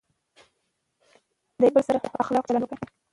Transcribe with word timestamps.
د 1.57 1.59
یو 1.63 1.69
بل 1.73 1.83
سره 1.87 1.97
په 2.03 2.09
اخلاقو 2.23 2.47
چلند 2.47 2.63
وکړئ. 2.63 2.87